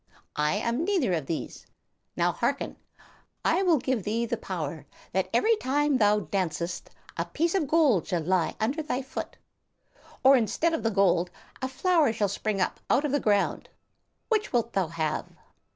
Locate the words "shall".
8.07-8.23, 12.13-12.29